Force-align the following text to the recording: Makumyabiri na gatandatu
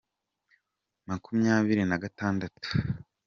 Makumyabiri 1.07 1.83
na 1.89 1.97
gatandatu 2.03 2.67